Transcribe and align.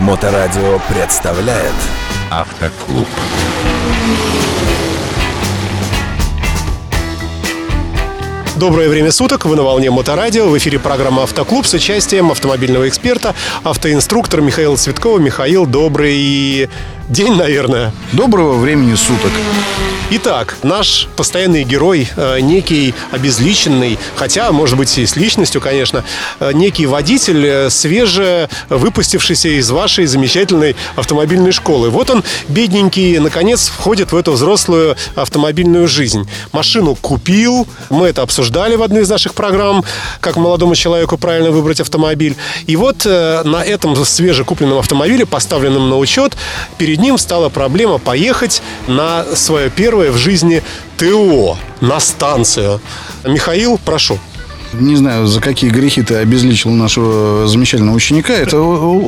Моторадио 0.00 0.80
представляет 0.88 1.74
Автоклуб. 2.30 3.06
Доброе 8.56 8.88
время 8.88 9.12
суток, 9.12 9.44
вы 9.44 9.56
на 9.56 9.62
волне 9.62 9.90
Моторадио, 9.90 10.48
в 10.48 10.56
эфире 10.56 10.78
программа 10.78 11.24
«Автоклуб» 11.24 11.66
с 11.66 11.74
участием 11.74 12.30
автомобильного 12.30 12.88
эксперта, 12.88 13.34
автоинструктора 13.62 14.40
Михаила 14.40 14.78
Цветкова. 14.78 15.18
Михаил, 15.18 15.66
добрый 15.66 16.70
день, 17.10 17.34
наверное. 17.34 17.92
Доброго 18.12 18.56
времени 18.56 18.94
суток. 18.94 19.32
Итак, 20.12 20.56
наш 20.64 21.08
постоянный 21.16 21.62
герой, 21.62 22.08
э, 22.16 22.40
некий 22.40 22.94
обезличенный, 23.12 23.96
хотя, 24.16 24.50
может 24.50 24.76
быть, 24.76 24.98
и 24.98 25.06
с 25.06 25.14
личностью, 25.14 25.60
конечно, 25.60 26.04
э, 26.40 26.50
некий 26.52 26.86
водитель, 26.86 27.46
э, 27.46 27.70
свеже 27.70 28.48
выпустившийся 28.68 29.50
из 29.50 29.70
вашей 29.70 30.06
замечательной 30.06 30.74
автомобильной 30.96 31.52
школы. 31.52 31.90
Вот 31.90 32.10
он, 32.10 32.24
бедненький, 32.48 33.18
наконец 33.18 33.68
входит 33.68 34.10
в 34.10 34.16
эту 34.16 34.32
взрослую 34.32 34.96
автомобильную 35.14 35.86
жизнь. 35.86 36.28
Машину 36.50 36.96
купил, 36.96 37.68
мы 37.88 38.08
это 38.08 38.22
обсуждали 38.22 38.74
в 38.74 38.82
одной 38.82 39.02
из 39.02 39.10
наших 39.10 39.34
программ, 39.34 39.84
как 40.20 40.36
молодому 40.36 40.74
человеку 40.74 41.18
правильно 41.18 41.52
выбрать 41.52 41.80
автомобиль. 41.80 42.34
И 42.66 42.74
вот 42.74 43.04
на 43.04 43.62
этом 43.64 43.94
свежекупленном 44.04 44.78
автомобиле, 44.78 45.24
поставленном 45.24 45.88
на 45.88 45.98
учет, 45.98 46.36
перед 46.78 46.99
ним 47.00 47.18
стала 47.18 47.48
проблема 47.48 47.98
поехать 47.98 48.62
на 48.86 49.24
свое 49.34 49.70
первое 49.70 50.10
в 50.12 50.16
жизни 50.16 50.62
ТО 50.96 51.56
на 51.80 52.00
станцию. 52.00 52.80
Михаил, 53.24 53.78
прошу. 53.84 54.18
Не 54.72 54.96
знаю, 54.96 55.26
за 55.26 55.40
какие 55.40 55.70
грехи 55.70 56.02
ты 56.02 56.16
обезличил 56.16 56.70
нашего 56.70 57.46
замечательного 57.48 57.96
ученика. 57.96 58.32
Это, 58.32 58.56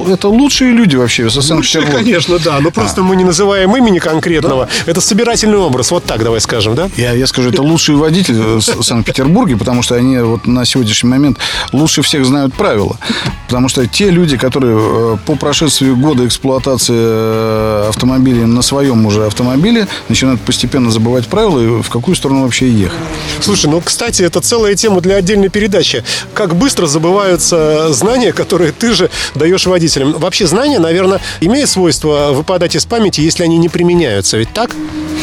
это 0.09 0.29
лучшие 0.29 0.73
люди 0.73 0.97
вообще 0.97 1.25
в 1.25 1.31
Санкт-Петербурге. 1.31 1.97
конечно, 1.97 2.39
да. 2.39 2.59
Но 2.61 2.70
просто 2.70 3.00
а. 3.00 3.05
мы 3.05 3.17
не 3.17 3.25
называем 3.25 3.77
имени 3.77 3.98
конкретного. 3.98 4.67
Да? 4.67 4.91
Это 4.91 5.01
собирательный 5.01 5.59
образ. 5.59 5.91
Вот 5.91 6.05
так 6.05 6.23
давай 6.25 6.41
скажем, 6.41 6.75
да? 6.75 6.91
Я, 6.97 7.12
я 7.12 7.27
скажу, 7.27 7.51
это 7.51 7.62
лучшие 7.62 7.97
водители 7.97 8.59
в 8.59 8.83
Санкт-Петербурге, 8.83 9.56
потому 9.56 9.83
что 9.83 9.95
они 9.95 10.19
вот 10.19 10.47
на 10.47 10.64
сегодняшний 10.64 11.11
момент 11.11 11.39
лучше 11.73 12.03
всех 12.03 12.25
знают 12.25 12.55
правила. 12.55 12.98
Потому 13.47 13.69
что 13.69 13.86
те 13.86 14.11
люди, 14.11 14.36
которые 14.36 14.77
э, 14.79 15.17
по 15.27 15.36
прошествии 15.36 15.91
года 15.91 16.27
эксплуатации 16.27 16.95
э, 16.97 17.86
автомобиля 17.89 18.47
на 18.47 18.62
своем 18.62 19.06
уже 19.06 19.27
автомобиле 19.27 19.86
начинают 20.08 20.41
постепенно 20.41 20.91
забывать 20.91 21.29
правила 21.29 21.61
и 21.61 21.83
в 21.83 21.89
какую 21.89 22.17
сторону 22.17 22.42
вообще 22.42 22.69
ехать. 22.69 22.98
Слушай, 23.41 23.70
ну, 23.70 23.81
кстати, 23.81 24.23
это 24.23 24.41
целая 24.41 24.75
тема 24.75 25.01
для 25.01 25.17
отдельной 25.17 25.51
передачи. 25.53 26.03
Как 26.34 26.56
быстро 26.56 26.86
забываются 26.86 27.92
знания, 27.92 28.33
которые 28.33 28.72
ты 28.72 28.92
же 28.92 29.11
даешь 29.34 29.67
водителям. 29.67 30.12
Вообще 30.12 30.47
знания, 30.47 30.78
наверное, 30.78 31.20
имеют 31.41 31.70
свойство 31.70 32.31
выпадать 32.33 32.75
из 32.75 32.84
памяти, 32.86 33.20
если 33.20 33.45
они 33.45 33.58
не 33.58 33.69
применяются. 33.69 34.36
Ведь 34.39 34.53
так? 34.53 34.70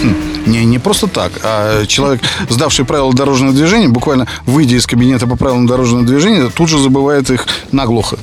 Хм. 0.02 0.29
Не, 0.50 0.66
не 0.66 0.80
просто 0.80 1.08
так, 1.08 1.32
а 1.44 1.86
человек, 1.86 2.22
сдавший 2.50 2.84
правила 2.84 3.14
дорожного 3.14 3.54
движения, 3.54 3.88
буквально 3.88 4.28
выйдя 4.46 4.78
из 4.78 4.88
кабинета 4.88 5.28
по 5.28 5.36
правилам 5.36 5.68
дорожного 5.68 6.04
движения, 6.04 6.50
тут 6.50 6.70
же 6.70 6.80
забывает 6.80 7.30
их 7.30 7.46
наглухо. 7.72 8.18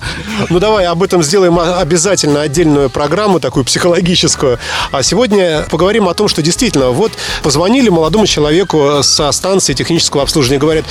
Ну, 0.50 0.58
давай 0.58 0.86
об 0.86 1.04
этом 1.04 1.22
сделаем 1.22 1.58
обязательно 1.58 2.40
отдельную 2.40 2.90
программу, 2.90 3.38
такую 3.38 3.64
психологическую. 3.64 4.58
А 4.90 5.04
сегодня 5.04 5.64
поговорим 5.70 6.08
о 6.08 6.14
том, 6.14 6.26
что 6.26 6.42
действительно, 6.42 6.90
вот 6.90 7.12
позвонили 7.44 7.90
молодому 7.90 8.26
человеку 8.26 9.02
со 9.02 9.30
станции 9.30 9.74
технического 9.74 10.24
обслуживания, 10.24 10.58
говорят, 10.58 10.84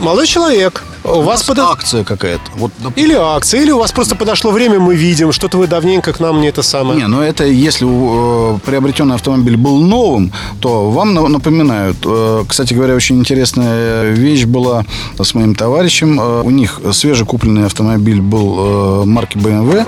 молодой 0.00 0.26
человек, 0.26 0.82
у, 1.04 1.18
у 1.18 1.22
вас 1.22 1.44
под... 1.44 1.58
акция 1.60 2.02
какая-то. 2.02 2.42
Вот, 2.56 2.72
или 2.96 3.14
акция, 3.14 3.60
или 3.60 3.70
у 3.70 3.78
вас 3.78 3.92
просто 3.92 4.16
подошло 4.16 4.50
время, 4.50 4.80
мы 4.80 4.96
видим, 4.96 5.32
что-то 5.32 5.58
вы 5.58 5.68
давненько 5.68 6.12
к 6.12 6.18
нам 6.18 6.40
не 6.40 6.48
это 6.48 6.62
самое. 6.62 7.00
Не, 7.00 7.06
ну 7.06 7.20
это 7.20 7.44
если 7.44 7.86
э, 7.86 8.58
приобретенный 8.64 9.14
автомобиль 9.14 9.56
был 9.56 9.78
новым, 9.78 10.32
то 10.60 10.71
вам 10.72 11.14
напоминают. 11.14 11.96
Э, 12.04 12.44
кстати 12.46 12.74
говоря, 12.74 12.94
очень 12.94 13.18
интересная 13.18 14.10
вещь 14.10 14.44
была 14.44 14.84
с 15.20 15.34
моим 15.34 15.54
товарищем. 15.54 16.20
Э, 16.20 16.42
у 16.42 16.50
них 16.50 16.80
свежекупленный 16.92 17.66
автомобиль 17.66 18.20
был 18.20 19.02
э, 19.02 19.04
марки 19.04 19.36
BMW. 19.36 19.86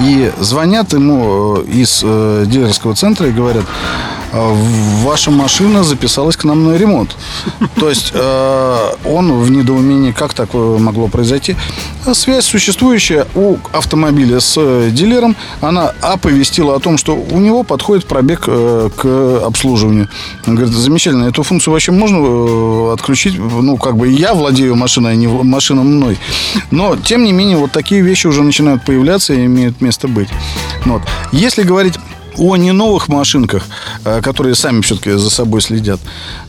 И 0.00 0.32
звонят 0.40 0.92
ему 0.92 1.56
из 1.58 2.00
дилерского 2.00 2.96
центра 2.96 3.28
и 3.28 3.32
говорят, 3.32 3.64
«А 3.64 4.23
ваша 4.34 5.30
машина 5.30 5.84
записалась 5.84 6.36
к 6.36 6.44
нам 6.44 6.64
на 6.64 6.76
ремонт. 6.76 7.16
То 7.76 7.88
есть 7.88 8.12
э, 8.14 8.90
он 9.04 9.32
в 9.40 9.50
недоумении, 9.50 10.12
как 10.12 10.34
такое 10.34 10.78
могло 10.78 11.08
произойти. 11.08 11.56
Связь 12.12 12.44
существующая 12.44 13.26
у 13.34 13.56
автомобиля 13.72 14.40
с 14.40 14.90
дилером, 14.90 15.36
она 15.60 15.92
оповестила 16.00 16.76
о 16.76 16.80
том, 16.80 16.98
что 16.98 17.14
у 17.14 17.38
него 17.38 17.62
подходит 17.62 18.06
пробег 18.06 18.40
к 18.40 19.40
обслуживанию. 19.44 20.08
Он 20.46 20.56
говорит, 20.56 20.74
замечательно, 20.74 21.24
эту 21.24 21.42
функцию 21.42 21.72
вообще 21.72 21.92
можно 21.92 22.92
отключить. 22.92 23.38
Ну, 23.38 23.76
как 23.76 23.96
бы 23.96 24.08
я 24.08 24.34
владею 24.34 24.74
машиной, 24.74 25.12
а 25.12 25.14
не 25.14 25.26
машина 25.26 25.82
мной. 25.82 26.18
Но, 26.70 26.96
тем 26.96 27.24
не 27.24 27.32
менее, 27.32 27.56
вот 27.56 27.72
такие 27.72 28.00
вещи 28.00 28.26
уже 28.26 28.42
начинают 28.42 28.84
появляться 28.84 29.32
и 29.32 29.46
имеют 29.46 29.80
место 29.80 30.08
быть. 30.08 30.28
Вот. 30.84 31.02
Если 31.32 31.62
говорить 31.62 31.94
о 32.36 32.56
не 32.56 32.72
новых 32.72 33.08
машинках, 33.08 33.64
э, 34.04 34.20
которые 34.22 34.54
сами 34.54 34.80
все-таки 34.80 35.12
за 35.12 35.30
собой 35.30 35.60
следят, 35.60 36.00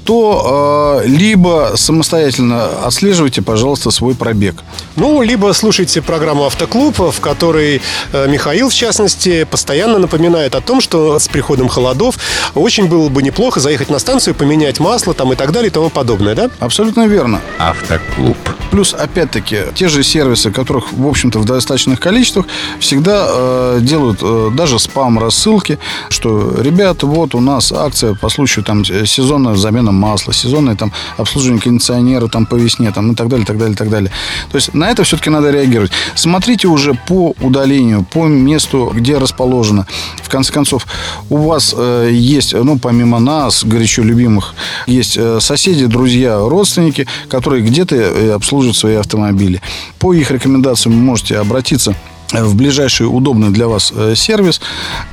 то 0.06 1.02
э, 1.04 1.08
либо 1.08 1.74
самостоятельно 1.76 2.68
отслеживайте, 2.86 3.42
пожалуйста, 3.42 3.90
свой 3.90 4.14
пробег. 4.14 4.56
Ну, 4.96 5.24
либо 5.24 5.52
слушайте 5.54 6.02
программу 6.02 6.46
«Автоклуб», 6.46 7.00
в 7.00 7.20
которой 7.20 7.82
э, 8.14 8.28
Михаил, 8.30 8.70
в 8.70 8.74
частности, 8.74 9.46
постоянно 9.46 9.98
напоминает 9.98 10.54
о 10.54 10.62
том, 10.62 10.80
что 10.80 11.18
с 11.18 11.28
приходом 11.28 11.68
холодов 11.70 12.18
очень 12.54 12.88
было 12.88 13.10
бы 13.10 13.24
неплохо 13.24 13.60
заехать 13.60 13.90
на 13.90 13.98
станцию, 13.98 14.36
поменять 14.36 14.80
масло 14.80 15.16
там 15.16 15.34
и 15.34 15.36
так 15.36 15.52
далее 15.52 15.70
и 15.70 15.74
тому 15.74 15.90
подобное, 15.90 16.36
да? 16.36 16.52
Абсолютно 16.60 17.08
верно. 17.08 17.42
«Автоклуб». 17.58 18.38
Плюс, 18.70 18.94
опять-таки, 18.94 19.58
те 19.74 19.88
же 19.88 20.04
сервисы, 20.04 20.52
которых, 20.52 20.94
в 20.94 21.08
общем-то, 21.08 21.40
в 21.40 21.46
достаточных 21.46 22.00
количествах, 22.00 22.46
всегда 22.80 23.26
э, 23.28 23.80
делают 23.82 24.20
э, 24.22 24.52
даже 24.54 24.78
спам-рассылки, 24.78 25.80
что, 26.10 26.56
ребята, 26.62 27.08
вот 27.08 27.34
у 27.34 27.40
нас 27.40 27.72
акция 27.72 28.14
по 28.14 28.30
случаю 28.30 28.64
там 28.64 28.86
сезонная 28.86 29.56
замена 29.56 29.95
масла, 29.96 30.34
сезонное 30.34 30.76
там 30.76 30.92
обслуживание 31.18 31.62
кондиционера 31.62 32.28
там 32.28 32.46
по 32.46 32.56
весне 32.56 32.92
там 32.92 33.12
и 33.12 33.16
так 33.16 33.28
далее, 33.28 33.46
так 33.46 33.58
далее, 33.58 33.76
так 33.76 33.90
далее. 33.90 34.12
То 34.52 34.58
есть 34.58 34.74
на 34.74 34.90
это 34.90 35.04
все-таки 35.04 35.30
надо 35.30 35.52
реагировать. 35.52 35.92
Смотрите 36.16 36.68
уже 36.68 36.94
по 37.08 37.34
удалению, 37.42 38.04
по 38.04 38.26
месту, 38.26 38.92
где 38.94 39.18
расположено. 39.18 39.88
В 40.22 40.30
конце 40.30 40.52
концов, 40.52 40.86
у 41.30 41.38
вас 41.38 41.74
э, 41.78 42.10
есть, 42.12 42.54
ну, 42.54 42.78
помимо 42.78 43.20
нас, 43.20 43.64
горячо 43.64 44.04
любимых, 44.04 44.54
есть 44.88 45.18
э, 45.18 45.40
соседи, 45.40 45.86
друзья, 45.86 46.38
родственники, 46.40 47.08
которые 47.30 47.64
где-то 47.64 47.96
э, 47.96 48.32
обслуживают 48.32 48.78
свои 48.78 48.96
автомобили. 48.96 49.62
По 50.00 50.14
их 50.14 50.32
рекомендациям 50.32 50.96
вы 50.96 51.02
можете 51.02 51.38
обратиться 51.38 51.96
в 52.32 52.56
ближайший 52.56 53.04
удобный 53.04 53.50
для 53.50 53.68
вас 53.68 53.94
э, 53.96 54.14
сервис, 54.16 54.62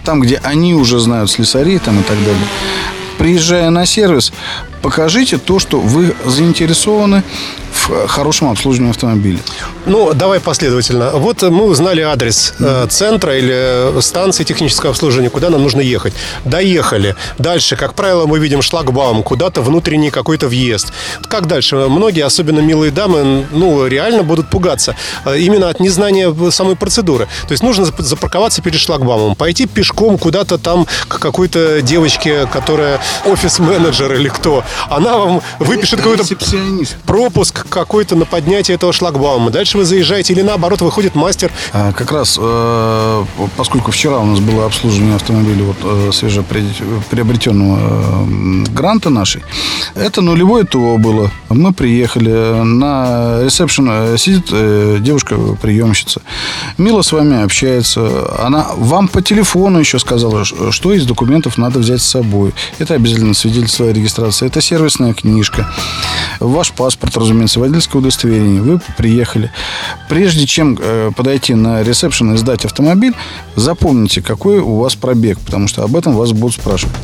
там, 0.04 0.20
где 0.20 0.36
они 0.42 0.74
уже 0.74 0.98
знают 0.98 1.30
слесарей 1.30 1.78
там, 1.78 2.00
и 2.00 2.02
так 2.02 2.18
далее. 2.18 2.46
Приезжая 3.18 3.70
на 3.70 3.86
сервис, 3.86 4.32
покажите 4.82 5.38
то, 5.38 5.58
что 5.58 5.80
вы 5.80 6.14
заинтересованы 6.24 7.22
в 7.72 8.06
хорошем 8.06 8.50
обслуживании 8.50 8.90
автомобиля. 8.90 9.38
Ну, 9.86 10.12
давай 10.14 10.40
последовательно. 10.40 11.10
Вот 11.14 11.42
мы 11.42 11.64
узнали 11.64 12.00
адрес 12.02 12.54
э, 12.60 12.86
центра 12.88 13.36
или 13.36 14.00
станции 14.00 14.44
технического 14.44 14.90
обслуживания, 14.90 15.30
куда 15.30 15.50
нам 15.50 15.62
нужно 15.62 15.80
ехать. 15.80 16.12
Доехали. 16.44 17.16
Дальше, 17.38 17.76
как 17.76 17.94
правило, 17.94 18.26
мы 18.26 18.38
видим 18.38 18.62
шлагбаум, 18.62 19.22
куда-то 19.22 19.62
внутренний 19.62 20.10
какой-то 20.10 20.48
въезд. 20.48 20.92
Как 21.28 21.46
дальше? 21.46 21.76
Многие, 21.76 22.24
особенно 22.24 22.60
милые 22.60 22.92
дамы, 22.92 23.46
ну, 23.50 23.86
реально 23.86 24.22
будут 24.22 24.50
пугаться. 24.50 24.94
Э, 25.24 25.38
именно 25.38 25.68
от 25.68 25.80
незнания 25.80 26.32
самой 26.50 26.76
процедуры. 26.76 27.26
То 27.48 27.52
есть 27.52 27.62
нужно 27.62 27.86
запарковаться 27.98 28.62
перед 28.62 28.78
шлагбаумом, 28.78 29.34
пойти 29.34 29.66
пешком 29.66 30.18
куда-то 30.18 30.58
там 30.58 30.86
к 31.08 31.18
какой-то 31.18 31.82
девочке, 31.82 32.46
которая 32.52 33.00
офис-менеджер 33.24 34.12
или 34.14 34.28
кто. 34.28 34.62
Она 34.88 35.18
вам 35.18 35.42
выпишет 35.58 36.00
какой-то 36.00 36.24
пропуск 37.06 37.66
какой-то 37.68 38.16
на 38.16 38.24
поднятие 38.24 38.74
этого 38.76 38.92
шлагбаума. 38.92 39.50
Дальше 39.50 39.78
вы 39.78 39.84
заезжаете 39.84 40.32
или 40.32 40.42
наоборот 40.42 40.80
выходит 40.80 41.14
мастер. 41.14 41.50
А, 41.72 41.92
как 41.92 42.12
раз, 42.12 42.38
э, 42.40 43.24
поскольку 43.56 43.90
вчера 43.90 44.18
у 44.18 44.24
нас 44.24 44.40
было 44.40 44.66
обслуживание 44.66 45.16
автомобиля 45.16 45.64
вот, 45.64 45.76
э, 45.82 46.10
свежеприобретенного 46.12 47.78
э, 47.78 48.64
гранта 48.70 49.10
нашей, 49.10 49.42
это 49.94 50.20
нулевое 50.20 50.64
ТО 50.64 50.96
было. 50.98 51.30
Мы 51.48 51.72
приехали, 51.72 52.62
на 52.62 53.42
ресепшн 53.42 54.16
сидит 54.16 54.46
девушка-приемщица. 55.02 56.22
Мило 56.78 57.02
с 57.02 57.12
вами 57.12 57.42
общается. 57.42 58.30
Она 58.38 58.68
вам 58.76 59.08
по 59.08 59.20
телефону 59.22 59.78
еще 59.78 59.98
сказала, 59.98 60.44
что 60.44 60.92
из 60.92 61.04
документов 61.04 61.58
надо 61.58 61.78
взять 61.78 62.00
с 62.00 62.06
собой. 62.06 62.52
Это 62.78 62.94
обязательно 62.94 63.34
свидетельство 63.34 63.86
о 63.86 63.92
регистрации, 63.92 64.46
это 64.46 64.60
сервисная 64.62 65.12
книжка, 65.12 65.68
ваш 66.40 66.72
паспорт, 66.72 67.16
разумеется, 67.16 67.60
водительское 67.60 68.00
удостоверение. 68.00 68.62
Вы 68.62 68.80
приехали. 68.96 69.50
Прежде 70.08 70.46
чем 70.46 70.78
э, 70.80 71.10
подойти 71.14 71.54
на 71.54 71.82
ресепшн 71.82 72.32
и 72.32 72.36
сдать 72.36 72.64
автомобиль, 72.64 73.14
запомните, 73.56 74.22
какой 74.22 74.58
у 74.58 74.76
вас 74.76 74.94
пробег, 74.94 75.38
потому 75.40 75.68
что 75.68 75.82
об 75.82 75.96
этом 75.96 76.14
вас 76.14 76.32
будут 76.32 76.54
спрашивать. 76.54 76.94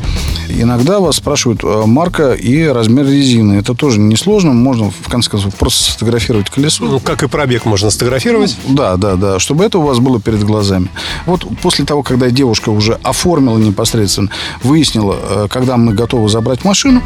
Иногда 0.49 0.99
вас 0.99 1.17
спрашивают 1.17 1.63
э, 1.63 1.83
марка 1.85 2.33
и 2.33 2.65
размер 2.65 3.05
резины. 3.05 3.53
Это 3.53 3.75
тоже 3.75 3.99
несложно. 3.99 4.53
Можно, 4.53 4.89
в 4.89 5.07
конце 5.07 5.29
концов, 5.29 5.55
просто 5.55 5.91
сфотографировать 5.91 6.49
колесо. 6.49 6.85
Ну, 6.85 6.99
как 6.99 7.23
и 7.23 7.27
пробег 7.27 7.65
можно 7.65 7.89
сфотографировать. 7.89 8.57
Да, 8.67 8.97
да, 8.97 9.15
да. 9.15 9.39
Чтобы 9.39 9.63
это 9.63 9.77
у 9.77 9.83
вас 9.83 9.99
было 9.99 10.19
перед 10.19 10.43
глазами. 10.43 10.89
Вот 11.25 11.45
после 11.61 11.85
того, 11.85 12.01
когда 12.03 12.29
девушка 12.31 12.69
уже 12.69 12.97
оформила 13.03 13.57
непосредственно, 13.57 14.29
выяснила, 14.63 15.15
э, 15.21 15.47
когда 15.49 15.77
мы 15.77 15.93
готовы 15.93 16.29
забрать 16.29 16.65
машину, 16.65 17.01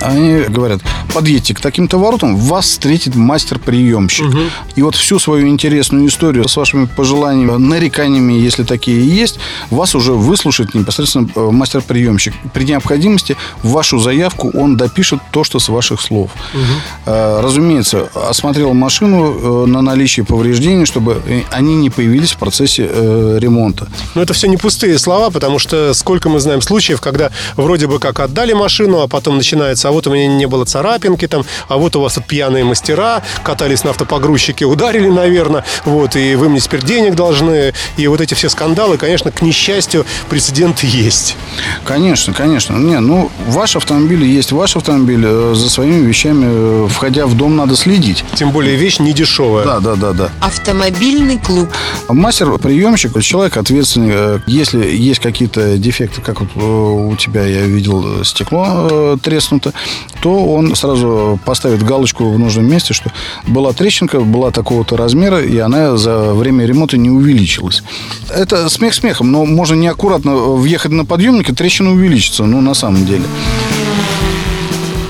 они 0.00 0.42
говорят, 0.48 0.80
подъедьте 1.14 1.54
к 1.54 1.60
таким-то 1.60 1.98
воротам, 1.98 2.36
вас 2.36 2.66
встретит 2.66 3.14
мастер-приемщик. 3.14 4.26
Угу. 4.26 4.38
И 4.76 4.82
вот 4.82 4.94
всю 4.94 5.18
свою 5.18 5.48
интересную 5.48 6.06
историю 6.08 6.48
с 6.48 6.56
вашими 6.56 6.86
пожеланиями, 6.86 7.56
нареканиями, 7.56 8.34
если 8.34 8.62
такие 8.64 9.06
есть, 9.08 9.38
вас 9.70 9.94
уже 9.94 10.12
выслушает 10.12 10.74
непосредственно 10.74 11.28
э, 11.34 11.50
мастер-приемщик. 11.50 12.34
При 12.52 12.64
необходимости 12.64 13.36
вашу 13.62 13.98
заявку 13.98 14.50
он 14.50 14.76
допишет 14.76 15.20
то, 15.30 15.44
что 15.44 15.58
с 15.58 15.68
ваших 15.68 16.00
слов. 16.00 16.30
Угу. 16.54 16.62
Разумеется, 17.06 18.08
осмотрел 18.14 18.74
машину 18.74 19.64
э, 19.64 19.66
на 19.66 19.82
наличие 19.82 20.26
повреждений, 20.26 20.86
чтобы 20.86 21.22
они 21.50 21.76
не 21.76 21.90
появились 21.90 22.32
в 22.32 22.36
процессе 22.36 22.84
ремонта. 22.84 23.88
Но 24.14 24.22
это 24.22 24.34
все 24.34 24.48
не 24.48 24.56
пустые 24.56 24.98
слова, 24.98 25.30
потому 25.30 25.58
что 25.58 25.94
сколько 25.94 26.28
мы 26.28 26.40
знаем 26.40 26.60
случаев, 26.60 27.00
когда 27.00 27.30
вроде 27.56 27.86
бы 27.86 27.98
как 27.98 28.20
отдали 28.20 28.52
машину, 28.52 29.00
а 29.00 29.08
потом 29.08 29.36
начинается 29.36 29.85
а 29.86 29.90
вот 29.92 30.06
у 30.06 30.12
меня 30.12 30.26
не 30.26 30.46
было 30.46 30.64
царапинки 30.64 31.26
там, 31.26 31.44
а 31.68 31.76
вот 31.76 31.96
у 31.96 32.00
вас 32.00 32.14
тут 32.14 32.26
пьяные 32.26 32.64
мастера, 32.64 33.22
катались 33.42 33.84
на 33.84 33.90
автопогрузчике, 33.90 34.64
ударили, 34.64 35.08
наверное, 35.08 35.64
вот, 35.84 36.16
и 36.16 36.34
вы 36.34 36.48
мне 36.48 36.60
теперь 36.60 36.82
денег 36.82 37.14
должны, 37.14 37.72
и 37.96 38.06
вот 38.06 38.20
эти 38.20 38.34
все 38.34 38.48
скандалы, 38.48 38.98
конечно, 38.98 39.30
к 39.30 39.42
несчастью, 39.42 40.04
прецеденты 40.28 40.86
есть. 40.86 41.36
Конечно, 41.84 42.32
конечно. 42.32 42.76
Не, 42.76 43.00
ну, 43.00 43.30
ваш 43.46 43.76
автомобиль 43.76 44.24
есть 44.24 44.52
ваш 44.52 44.76
автомобиль, 44.76 45.22
э, 45.24 45.52
за 45.54 45.70
своими 45.70 46.06
вещами, 46.06 46.46
э, 46.48 46.88
входя 46.88 47.26
в 47.26 47.36
дом, 47.36 47.56
надо 47.56 47.76
следить. 47.76 48.24
Тем 48.34 48.50
более 48.50 48.76
вещь 48.76 48.98
не 48.98 49.12
дешевая. 49.12 49.64
Да, 49.64 49.80
да, 49.80 49.94
да, 49.94 50.12
да. 50.12 50.30
Автомобильный 50.40 51.38
клуб. 51.38 51.68
Мастер-приемщик, 52.08 53.20
человек 53.22 53.56
ответственный, 53.56 54.10
э, 54.12 54.38
если 54.46 54.86
есть 54.86 55.20
какие-то 55.20 55.78
дефекты, 55.78 56.20
как 56.20 56.40
вот 56.40 56.56
у 56.56 57.16
тебя 57.16 57.44
я 57.44 57.62
видел 57.62 58.24
стекло 58.24 59.18
треснуто, 59.22 59.72
то 60.20 60.46
он 60.46 60.74
сразу 60.74 61.38
поставит 61.44 61.82
галочку 61.82 62.30
в 62.30 62.38
нужном 62.38 62.66
месте, 62.66 62.94
что 62.94 63.10
была 63.46 63.72
трещинка, 63.72 64.20
была 64.20 64.50
такого-то 64.50 64.96
размера, 64.96 65.42
и 65.42 65.56
она 65.58 65.96
за 65.96 66.34
время 66.34 66.66
ремонта 66.66 66.96
не 66.96 67.10
увеличилась. 67.10 67.82
Это 68.30 68.68
смех 68.68 68.94
смехом, 68.94 69.32
но 69.32 69.44
можно 69.44 69.74
неаккуратно 69.74 70.34
въехать 70.34 70.92
на 70.92 71.04
подъемник, 71.04 71.50
и 71.50 71.54
трещина 71.54 71.92
увеличится, 71.92 72.44
ну, 72.44 72.60
на 72.60 72.74
самом 72.74 73.06
деле 73.06 73.24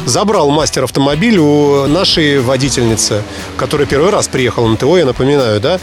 забрал 0.06 0.50
мастер 0.50 0.84
автомобиль 0.84 1.36
у 1.36 1.86
нашей 1.86 2.40
водительницы, 2.40 3.22
которая 3.58 3.86
первый 3.86 4.10
раз 4.10 4.28
приехала 4.28 4.68
на 4.68 4.76
ТО, 4.76 4.96
я 4.96 5.04
напоминаю, 5.04 5.60
да, 5.60 5.78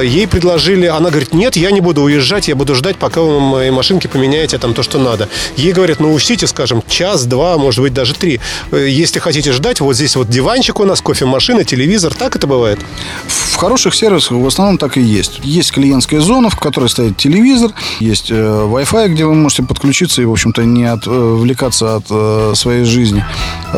ей 0.00 0.26
предложили, 0.26 0.86
она 0.86 1.10
говорит, 1.10 1.32
нет, 1.32 1.56
я 1.56 1.70
не 1.70 1.80
буду 1.80 2.02
уезжать, 2.02 2.48
я 2.48 2.56
буду 2.56 2.74
ждать, 2.74 2.96
пока 2.96 3.20
вы 3.20 3.38
моей 3.38 3.70
машинке 3.70 4.08
поменяете 4.08 4.58
там 4.58 4.74
то, 4.74 4.82
что 4.82 4.98
надо. 4.98 5.28
Ей 5.56 5.72
говорят, 5.72 6.00
ну 6.00 6.12
учтите, 6.12 6.46
скажем, 6.46 6.82
час, 6.88 7.26
два, 7.26 7.56
может 7.58 7.80
быть, 7.80 7.94
даже 7.94 8.14
три. 8.14 8.40
Если 8.72 9.18
хотите 9.18 9.52
ждать, 9.52 9.80
вот 9.80 9.94
здесь 9.94 10.16
вот 10.16 10.28
диванчик 10.28 10.80
у 10.80 10.84
нас, 10.84 11.00
кофемашина, 11.00 11.64
телевизор, 11.64 12.14
так 12.14 12.34
это 12.34 12.46
бывает? 12.46 12.80
В 13.26 13.56
хороших 13.56 13.94
сервисах 13.94 14.32
в 14.32 14.46
основном 14.46 14.78
так 14.78 14.96
и 14.96 15.00
есть. 15.00 15.40
Есть 15.42 15.72
клиентская 15.72 16.20
зона, 16.20 16.50
в 16.50 16.58
которой 16.58 16.88
стоит 16.88 17.16
телевизор, 17.16 17.72
есть 18.00 18.30
э, 18.30 18.34
Wi-Fi, 18.34 19.08
где 19.08 19.24
вы 19.24 19.34
можете 19.34 19.62
подключиться 19.62 20.22
и, 20.22 20.24
в 20.24 20.32
общем-то, 20.32 20.64
не 20.64 20.84
отвлекаться 20.84 21.96
от 21.96 22.04
э, 22.10 22.52
своей 22.54 22.84
жизни. 22.84 23.24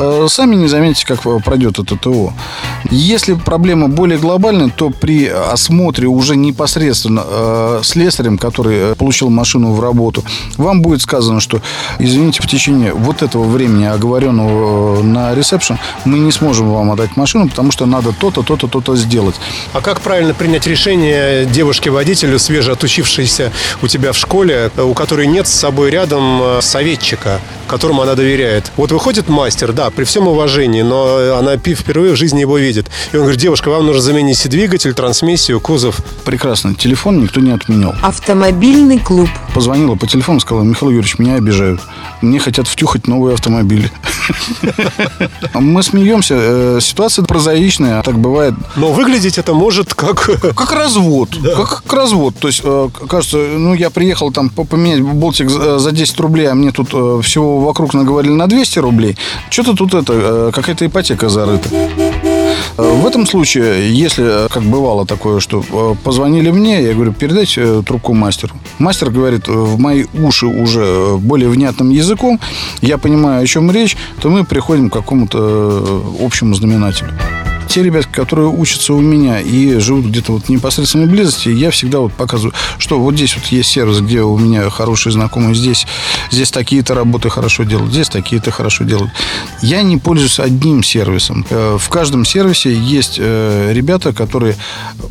Э, 0.01 0.27
сами 0.29 0.55
не 0.55 0.69
заметите, 0.69 1.05
как 1.05 1.23
пройдет 1.43 1.81
это 1.81 1.97
ТО. 1.97 2.33
Если 2.89 3.35
проблема 3.35 3.89
более 3.89 4.19
глобальная, 4.19 4.71
то 4.71 4.91
при 4.91 5.27
осмотре 5.27 6.07
уже 6.07 6.37
непосредственно 6.37 7.25
э, 7.27 7.81
слесарем, 7.83 8.39
который 8.39 8.93
э, 8.93 8.95
получил 8.95 9.29
машину 9.29 9.73
в 9.73 9.81
работу, 9.81 10.23
вам 10.57 10.83
будет 10.83 11.03
сказано, 11.03 11.41
что, 11.41 11.61
извините, 11.99 12.43
в 12.43 12.47
течение 12.47 12.93
вот 12.93 13.23
этого 13.23 13.43
времени, 13.43 13.87
оговоренного 13.87 15.03
на 15.03 15.35
ресепшн, 15.35 15.79
мы 16.05 16.21
не 16.21 16.31
сможем 16.31 16.73
вам 16.73 16.93
отдать 16.93 17.17
машину, 17.17 17.49
потому 17.49 17.73
что 17.73 17.85
надо 17.85 18.13
то-то, 18.13 18.43
то-то, 18.45 18.69
то-то 18.69 18.95
сделать. 18.95 19.35
А 19.73 19.81
как 19.81 20.01
правильно 20.01 20.33
принять 20.33 20.69
решение 20.69 21.45
девушке-водителю, 21.45 22.39
свежеотучившейся 22.39 23.51
у 23.83 23.89
тебя 23.89 24.13
в 24.13 24.17
школе, 24.17 24.71
у 24.77 24.95
которой 24.95 25.27
нет 25.27 25.49
с 25.49 25.55
собой 25.55 25.91
рядом 25.91 26.61
советчика, 26.61 27.41
которому 27.67 28.03
она 28.03 28.15
доверяет? 28.15 28.71
Вот 28.77 28.93
выходит 28.93 29.29
мастер, 29.29 29.73
да, 29.73 29.88
при 29.91 30.05
всем 30.05 30.29
уважении, 30.29 30.83
но 30.83 31.37
она 31.39 31.57
впервые 31.57 32.13
в 32.13 32.17
жизни 32.17 32.41
его 32.41 32.59
видит. 32.59 32.87
И 33.13 33.17
он 33.17 33.23
говорит, 33.23 33.41
девушка, 33.41 33.69
вам 33.69 33.87
нужно 33.87 34.03
заменить 34.03 34.49
двигатель, 34.49 34.95
трансмиссию, 34.95 35.61
кузов. 35.61 36.01
Прекрасно. 36.25 36.75
Телефон 36.75 37.23
никто 37.23 37.41
не 37.41 37.51
отменял. 37.51 37.95
Автомобильный 38.03 38.99
клуб. 38.99 39.29
Позвонила 39.55 39.95
по 39.95 40.07
телефону, 40.07 40.41
сказала, 40.41 40.65
Михаил 40.65 40.91
Юрьевич, 40.91 41.19
меня 41.19 41.35
обижают. 41.35 41.81
Мне 42.21 42.39
хотят 42.39 42.67
втюхать 42.67 43.07
новые 43.07 43.35
автомобили. 43.35 43.91
Мы 45.55 45.83
смеемся. 45.83 46.35
Э, 46.39 46.79
ситуация 46.81 47.25
прозаичная, 47.25 48.03
так 48.03 48.19
бывает. 48.19 48.55
Но 48.77 48.93
выглядеть 48.93 49.39
это 49.39 49.55
может 49.55 49.95
как... 49.95 50.31
Как 50.59 50.73
развод. 50.73 51.31
Как, 51.57 51.83
как 51.83 51.93
развод. 51.93 52.35
То 52.39 52.49
есть, 52.49 52.61
э, 52.65 52.89
кажется, 53.09 53.37
ну, 53.37 53.75
я 53.75 53.91
приехал 53.91 54.33
там 54.33 54.51
поменять 54.51 55.01
болтик 55.01 55.51
за 55.51 55.93
10 55.93 56.21
рублей, 56.21 56.47
а 56.47 56.55
мне 56.55 56.73
тут 56.73 56.89
э, 56.93 57.21
всего 57.23 57.61
вокруг 57.61 57.95
наговорили 57.95 58.33
на 58.33 58.47
200 58.47 58.79
рублей. 58.79 59.17
Что-то 59.51 59.68
тут 59.75 59.95
это, 59.95 60.51
какая-то 60.55 60.87
ипотека 60.87 61.29
зарыта. 61.29 61.69
В 62.77 63.07
этом 63.07 63.27
случае, 63.27 63.93
если, 63.93 64.49
как 64.49 64.63
бывало 64.63 65.05
такое, 65.05 65.41
что 65.41 65.97
позвонили 66.05 66.51
мне, 66.51 66.83
я 66.83 66.95
говорю, 66.95 67.13
передайте 67.13 67.83
трубку 67.83 68.15
мастеру. 68.15 68.55
Мастер 68.79 69.11
говорит 69.11 69.49
в 69.49 69.79
мои 69.79 70.05
уши 70.15 70.47
уже 70.47 71.17
более 71.19 71.49
внятным 71.49 71.91
языком, 71.91 72.39
я 72.81 72.99
понимаю, 72.99 73.43
о 73.43 73.47
чем 73.47 73.71
речь, 73.71 73.97
то 74.21 74.29
мы 74.29 74.45
приходим 74.45 74.91
к 74.91 74.93
какому-то 74.93 76.05
общему 76.21 76.55
знаменателю 76.55 77.11
те 77.69 77.83
ребята, 77.83 78.09
которые 78.09 78.49
учатся 78.49 78.95
у 78.95 79.01
меня 79.01 79.41
и 79.41 79.79
живут 79.79 80.07
где-то 80.07 80.33
вот 80.33 80.45
в 80.45 80.49
непосредственной 80.49 81.07
близости, 81.07 81.49
я 81.49 81.71
всегда 81.71 82.01
вот 82.01 82.13
показываю, 82.13 82.55
что 82.79 82.99
вот 82.99 83.15
здесь 83.15 83.37
вот 83.37 83.47
есть 83.47 83.71
сервис, 83.71 84.01
где 84.01 84.23
у 84.23 84.37
меня 84.39 84.71
хорошие 84.71 85.13
знакомые, 85.13 85.55
здесь, 85.55 85.87
здесь 86.31 86.51
такие-то 86.51 86.95
работы 86.95 87.29
хорошо 87.31 87.65
делают, 87.65 87.93
здесь 87.93 88.09
такие-то 88.09 88.51
хорошо 88.51 88.85
делают. 88.85 89.11
Я 89.63 89.83
не 89.83 89.99
пользуюсь 89.99 90.41
одним 90.41 90.83
сервисом. 90.83 91.45
Э, 91.51 91.77
в 91.79 91.89
каждом 91.89 92.25
сервисе 92.25 92.75
есть 92.75 93.17
э, 93.19 93.73
ребята, 93.73 94.13
которые 94.13 94.57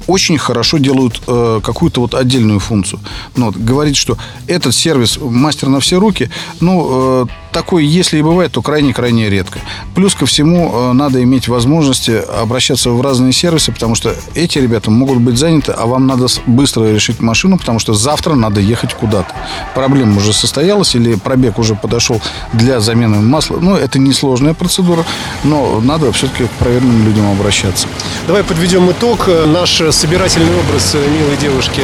очень 0.08 0.38
хорошо 0.38 0.78
делают 0.78 1.22
э, 1.28 1.60
какую-то 1.64 2.02
вот 2.02 2.16
отдельную 2.16 2.60
функцию. 2.60 3.00
Ну, 3.36 3.48
вот, 3.48 3.58
говорить, 3.58 3.98
что 3.98 4.18
этот 4.48 4.74
сервис 4.74 5.20
мастер 5.22 5.68
на 5.70 5.80
все 5.80 6.00
руки, 6.00 6.30
ну, 6.60 7.28
такой, 7.52 7.86
если 7.86 8.18
и 8.18 8.22
бывает, 8.22 8.52
то 8.52 8.62
крайне-крайне 8.62 9.30
редко. 9.30 9.60
Плюс 9.96 10.14
ко 10.14 10.26
всему, 10.26 10.94
надо 10.94 11.22
иметь 11.24 11.48
возможности 11.48 12.22
обращаться 12.58 12.90
в 12.90 13.02
разные 13.02 13.34
сервисы, 13.34 13.72
потому 13.72 13.94
что 13.94 14.16
эти 14.34 14.58
ребята 14.58 14.90
могут 14.90 15.20
быть 15.20 15.38
заняты, 15.38 15.74
а 15.74 15.86
вам 15.86 16.08
надо 16.08 16.26
быстро 16.48 16.92
решить 16.92 17.22
машину, 17.22 17.60
потому 17.60 17.78
что 17.78 17.94
завтра 17.94 18.34
надо 18.34 18.60
ехать 18.60 18.96
куда-то. 18.96 19.32
Проблема 19.76 20.18
уже 20.18 20.34
состоялась 20.34 20.96
или 20.96 21.14
пробег 21.14 21.60
уже 21.60 21.76
подошел 21.76 22.20
для 22.54 22.80
замены 22.80 23.18
масла. 23.18 23.60
Ну, 23.62 23.76
это 23.76 24.00
несложная 24.00 24.56
процедура, 24.56 25.06
но 25.44 25.80
надо 25.82 26.12
все-таки 26.14 26.46
к 26.46 26.52
проверенным 26.58 27.06
людям 27.06 27.30
обращаться. 27.30 27.88
Давай 28.28 28.44
подведем 28.44 28.92
итог. 28.92 29.30
Наш 29.48 29.82
собирательный 29.92 30.54
образ 30.60 30.94
милой 30.94 31.38
девушки 31.38 31.82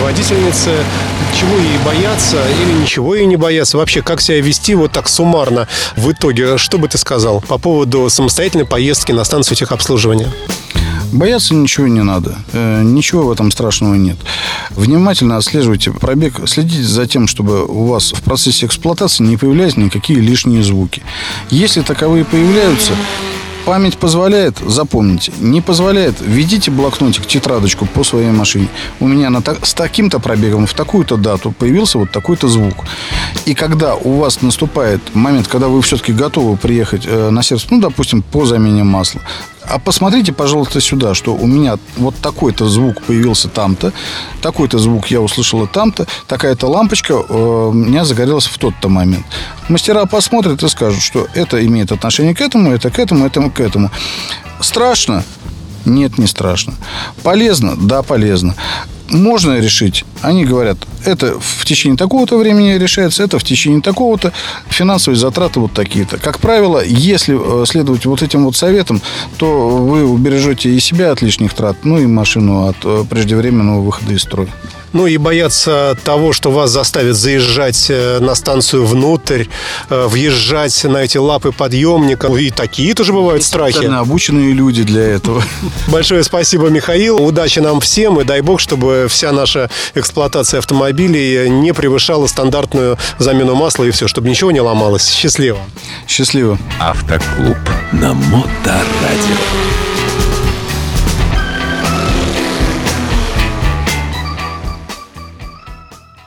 водительницы, 0.00 0.70
чего 1.34 1.58
ей 1.58 1.76
бояться 1.84 2.36
или 2.62 2.72
ничего 2.80 3.16
ей 3.16 3.26
не 3.26 3.36
бояться, 3.36 3.76
вообще 3.76 4.00
как 4.00 4.20
себя 4.20 4.40
вести 4.40 4.76
вот 4.76 4.92
так 4.92 5.08
суммарно 5.08 5.66
в 5.96 6.12
итоге, 6.12 6.56
что 6.56 6.78
бы 6.78 6.86
ты 6.86 6.98
сказал 6.98 7.40
по 7.40 7.58
поводу 7.58 8.08
самостоятельной 8.08 8.64
поездки 8.64 9.10
на 9.10 9.24
станцию 9.24 9.56
техобслуживания? 9.56 10.26
обслуживания? 10.26 10.92
Бояться 11.12 11.52
ничего 11.54 11.88
не 11.88 12.02
надо. 12.02 12.38
Э, 12.52 12.82
ничего 12.82 13.24
в 13.24 13.32
этом 13.32 13.50
страшного 13.50 13.94
нет. 13.96 14.16
Внимательно 14.70 15.36
отслеживайте 15.36 15.90
пробег. 15.90 16.40
Следите 16.46 16.84
за 16.84 17.06
тем, 17.06 17.26
чтобы 17.26 17.66
у 17.66 17.84
вас 17.86 18.12
в 18.12 18.22
процессе 18.22 18.64
эксплуатации 18.66 19.22
не 19.22 19.36
появлялись 19.36 19.76
никакие 19.76 20.20
лишние 20.20 20.62
звуки. 20.62 21.02
Если 21.50 21.82
таковые 21.82 22.24
появляются, 22.24 22.92
Память 23.64 23.96
позволяет, 23.96 24.58
запомните. 24.58 25.32
Не 25.38 25.60
позволяет, 25.60 26.16
введите 26.20 26.72
блокнотик, 26.72 27.26
тетрадочку 27.26 27.86
по 27.86 28.02
своей 28.02 28.30
машине. 28.32 28.68
У 28.98 29.06
меня 29.06 29.30
на, 29.30 29.40
с 29.62 29.72
таким-то 29.72 30.18
пробегом 30.18 30.66
в 30.66 30.74
такую-то 30.74 31.16
дату 31.16 31.52
появился 31.52 31.98
вот 31.98 32.10
такой-то 32.10 32.48
звук. 32.48 32.84
И 33.46 33.54
когда 33.54 33.94
у 33.94 34.18
вас 34.18 34.42
наступает 34.42 35.14
момент, 35.14 35.46
когда 35.46 35.68
вы 35.68 35.80
все-таки 35.82 36.12
готовы 36.12 36.56
приехать 36.56 37.04
э, 37.06 37.30
на 37.30 37.42
сервис, 37.44 37.66
ну, 37.70 37.80
допустим, 37.80 38.22
по 38.22 38.46
замене 38.46 38.82
масла, 38.82 39.20
а 39.68 39.78
посмотрите, 39.78 40.32
пожалуйста, 40.32 40.80
сюда, 40.80 41.14
что 41.14 41.34
у 41.34 41.46
меня 41.46 41.78
вот 41.96 42.14
такой-то 42.16 42.68
звук 42.68 43.02
появился 43.02 43.48
там-то, 43.48 43.92
такой-то 44.40 44.78
звук 44.78 45.08
я 45.10 45.20
услышала 45.20 45.66
там-то, 45.66 46.06
такая-то 46.26 46.66
лампочка 46.66 47.14
э, 47.14 47.68
у 47.68 47.72
меня 47.72 48.04
загорелась 48.04 48.46
в 48.46 48.58
тот-то 48.58 48.88
момент. 48.88 49.24
Мастера 49.68 50.04
посмотрят 50.06 50.62
и 50.62 50.68
скажут, 50.68 51.02
что 51.02 51.26
это 51.34 51.64
имеет 51.64 51.92
отношение 51.92 52.34
к 52.34 52.40
этому, 52.40 52.72
это 52.72 52.90
к 52.90 52.98
этому, 52.98 53.26
это 53.26 53.40
к 53.50 53.60
этому. 53.60 53.90
Страшно? 54.60 55.24
Нет, 55.84 56.18
не 56.18 56.26
страшно. 56.26 56.74
Полезно? 57.22 57.76
Да, 57.76 58.02
полезно. 58.02 58.54
Можно 59.10 59.58
решить? 59.58 60.04
Они 60.22 60.44
говорят, 60.46 60.78
это 61.04 61.38
в 61.38 61.64
течение 61.66 61.98
такого-то 61.98 62.38
времени 62.38 62.78
решается, 62.78 63.22
это 63.22 63.38
в 63.38 63.44
течение 63.44 63.82
такого-то. 63.82 64.32
Финансовые 64.68 65.18
затраты 65.18 65.60
вот 65.60 65.72
такие-то. 65.72 66.16
Как 66.16 66.38
правило, 66.38 66.82
если 66.82 67.36
э, 67.38 67.66
следовать 67.66 68.06
вот 68.06 68.22
этим 68.22 68.44
вот 68.44 68.56
советам, 68.56 69.02
то 69.36 69.76
вы 69.76 70.06
убережете 70.06 70.70
и 70.70 70.80
себя 70.80 71.12
от 71.12 71.20
лишних 71.20 71.52
трат, 71.52 71.76
ну 71.84 71.98
и 71.98 72.06
машину 72.06 72.68
от 72.68 72.76
э, 72.84 73.04
преждевременного 73.08 73.82
выхода 73.82 74.14
из 74.14 74.22
строя. 74.22 74.48
Ну 74.92 75.06
и 75.06 75.16
бояться 75.16 75.96
того, 76.04 76.32
что 76.32 76.50
вас 76.50 76.70
заставят 76.70 77.16
заезжать 77.16 77.86
э, 77.88 78.18
на 78.20 78.34
станцию 78.34 78.86
внутрь, 78.86 79.44
э, 79.88 80.06
въезжать 80.06 80.84
на 80.84 80.98
эти 80.98 81.18
лапы 81.18 81.52
подъемника. 81.52 82.28
И 82.28 82.50
такие 82.50 82.94
тоже 82.94 83.12
бывают 83.12 83.42
страхи. 83.42 83.84
Обученные 83.84 84.52
люди 84.52 84.82
для 84.82 85.02
этого. 85.02 85.42
Большое 85.88 86.22
спасибо, 86.24 86.68
Михаил. 86.68 87.22
Удачи 87.22 87.60
нам 87.60 87.80
всем 87.80 88.20
и 88.20 88.24
дай 88.24 88.40
бог, 88.40 88.60
чтобы 88.60 89.06
вся 89.08 89.32
наша 89.32 89.70
эксплуатация 89.94 90.58
автомобилей 90.58 91.48
не 91.48 91.72
превышала 91.72 92.26
стандартную 92.26 92.98
замену 93.18 93.54
масла 93.54 93.84
и 93.84 93.90
все, 93.90 94.08
чтобы 94.08 94.28
ничего 94.28 94.50
не 94.50 94.60
ломалось. 94.60 95.08
Счастливо. 95.10 95.58
Счастливо. 96.06 96.58
Автоклуб. 96.80 97.56
На 97.92 98.12
Моторадио. 98.12 99.81